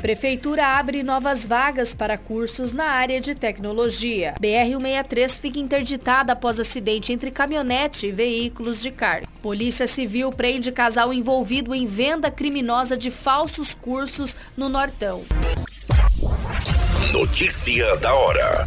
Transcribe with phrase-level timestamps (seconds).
[0.00, 4.34] Prefeitura abre novas vagas para cursos na área de tecnologia.
[4.40, 9.26] BR-163 fica interditada após acidente entre caminhonete e veículos de carga.
[9.42, 15.22] Polícia Civil prende casal envolvido em venda criminosa de falsos cursos no Nortão.
[17.12, 18.64] Notícia da hora.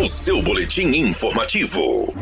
[0.00, 2.14] O seu boletim informativo.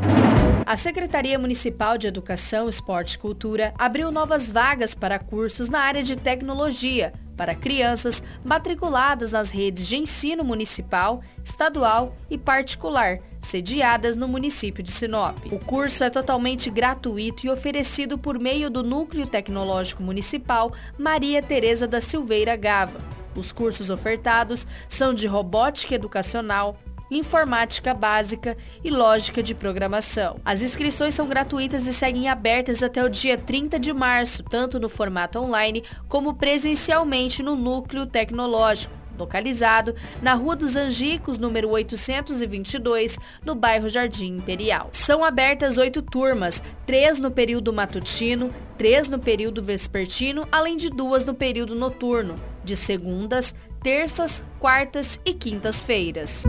[0.64, 6.02] A Secretaria Municipal de Educação, Esporte e Cultura abriu novas vagas para cursos na área
[6.02, 14.26] de tecnologia para crianças matriculadas nas redes de ensino municipal, estadual e particular, sediadas no
[14.26, 15.36] município de Sinop.
[15.52, 21.86] O curso é totalmente gratuito e oferecido por meio do Núcleo Tecnológico Municipal Maria Tereza
[21.86, 23.00] da Silveira Gava.
[23.36, 26.78] Os cursos ofertados são de robótica educacional,
[27.10, 30.40] informática básica e lógica de programação.
[30.44, 34.88] As inscrições são gratuitas e seguem abertas até o dia 30 de março, tanto no
[34.88, 43.54] formato online como presencialmente no núcleo tecnológico localizado na Rua dos Angicos, número 822, no
[43.54, 44.88] bairro Jardim Imperial.
[44.92, 51.24] São abertas oito turmas, três no período matutino, três no período vespertino, além de duas
[51.24, 56.44] no período noturno, de segundas, terças, quartas e quintas-feiras.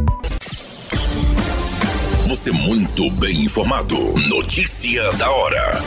[2.28, 3.96] Você muito bem informado.
[4.28, 5.80] Notícia da hora.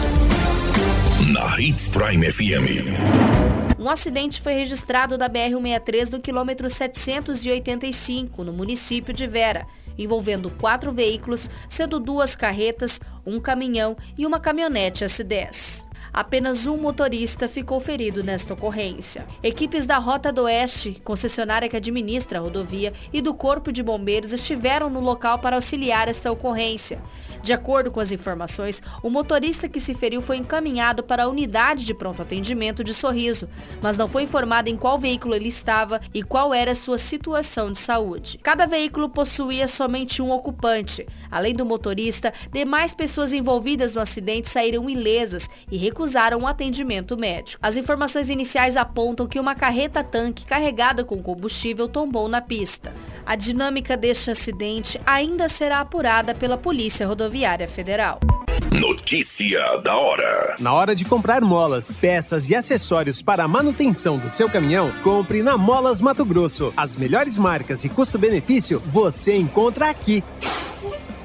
[1.30, 3.78] Na Hits Prime FM.
[3.78, 9.66] Um acidente foi registrado na BR-163 no quilômetro 785, no município de Vera,
[9.98, 15.89] envolvendo quatro veículos, sendo duas carretas, um caminhão e uma caminhonete S10.
[16.12, 19.26] Apenas um motorista ficou ferido nesta ocorrência.
[19.42, 24.32] Equipes da Rota do Oeste, concessionária que administra a rodovia, e do Corpo de Bombeiros
[24.32, 27.00] estiveram no local para auxiliar esta ocorrência.
[27.42, 31.84] De acordo com as informações, o motorista que se feriu foi encaminhado para a unidade
[31.84, 33.48] de pronto atendimento de Sorriso,
[33.80, 37.78] mas não foi informado em qual veículo ele estava e qual era sua situação de
[37.78, 38.38] saúde.
[38.42, 41.06] Cada veículo possuía somente um ocupante.
[41.30, 47.58] Além do motorista, demais pessoas envolvidas no acidente saíram ilesas e recusaram o atendimento médico.
[47.62, 52.94] As informações iniciais apontam que uma carreta-tanque carregada com combustível tombou na pista.
[53.26, 58.18] A dinâmica deste acidente ainda será apurada pela Polícia Rodoviária Federal.
[58.72, 60.56] Notícia da hora.
[60.58, 65.42] Na hora de comprar molas, peças e acessórios para a manutenção do seu caminhão, compre
[65.42, 66.72] na Molas Mato Grosso.
[66.76, 70.24] As melhores marcas e custo-benefício você encontra aqui.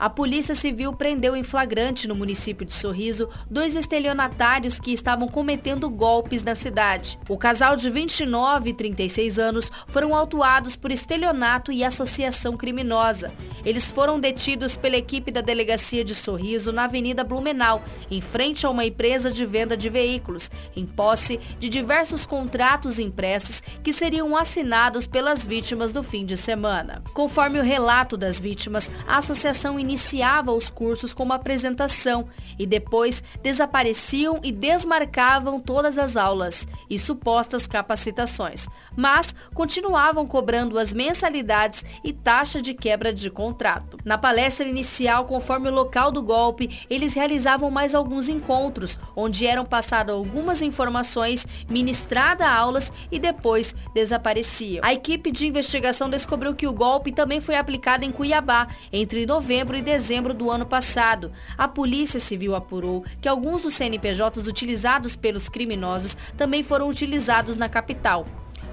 [0.00, 5.90] A Polícia Civil prendeu em flagrante no município de Sorriso dois estelionatários que estavam cometendo
[5.90, 7.18] golpes na cidade.
[7.28, 13.30] O casal de 29 e 36 anos foram autuados por estelionato e associação criminosa.
[13.64, 18.70] Eles foram detidos pela equipe da Delegacia de Sorriso na Avenida Blumenau, em frente a
[18.70, 25.06] uma empresa de venda de veículos, em posse de diversos contratos impressos que seriam assinados
[25.06, 27.02] pelas vítimas no fim de semana.
[27.14, 32.28] Conforme o relato das vítimas, a associação iniciava os cursos com uma apresentação
[32.58, 40.92] e depois desapareciam e desmarcavam todas as aulas e supostas capacitações, mas continuavam cobrando as
[40.92, 43.98] mensalidades e taxa de quebra de contrato.
[44.04, 49.66] Na palestra inicial, conforme o local do golpe, eles realizavam mais alguns encontros, onde eram
[49.66, 54.84] passadas algumas informações, ministrada aulas e depois desapareciam.
[54.84, 59.76] A equipe de investigação descobriu que o golpe também foi aplicado em Cuiabá entre novembro
[59.76, 61.32] e dezembro do ano passado.
[61.58, 67.68] A Polícia Civil apurou que alguns dos CNPJs utilizados pelos criminosos também foram utilizados na
[67.68, 68.26] capital.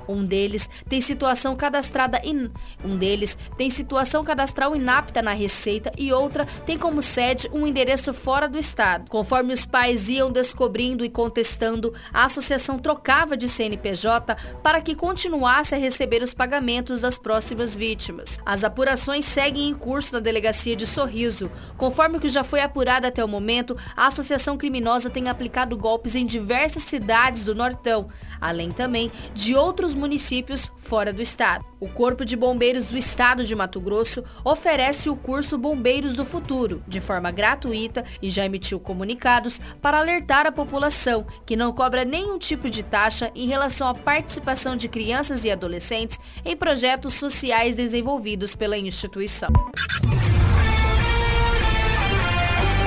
[0.08, 2.50] Um deles tem situação cadastrada in...
[2.84, 8.14] um deles tem situação cadastral inapta na Receita e outra tem como sede um endereço
[8.14, 9.10] fora do estado.
[9.10, 15.76] Conforme os pais iam descobrindo e contestando, a associação trocava de CNPJ para que continuasse
[15.76, 18.40] a receber os pagamentos das próximas vítimas.
[18.46, 21.52] As apurações seguem em curso na delegacia de Sorriso.
[21.78, 26.16] Conforme o que já foi apurado até o momento, a associação criminosa tem aplicado golpes
[26.16, 28.10] em diversas cidades do Nortão,
[28.40, 31.66] além também de outros municípios fora do estado.
[31.80, 36.84] O Corpo de Bombeiros do Estado de Mato Grosso oferece o curso Bombeiros do Futuro,
[36.88, 42.38] de forma gratuita, e já emitiu comunicados para alertar a população que não cobra nenhum
[42.40, 48.56] tipo de taxa em relação à participação de crianças e adolescentes em projetos sociais desenvolvidos
[48.56, 49.50] pela instituição.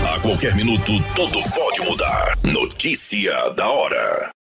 [0.04, 2.38] A qualquer minuto, tudo pode mudar.
[2.42, 4.39] Notícia da hora.